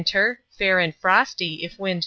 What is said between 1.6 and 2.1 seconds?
if wind N.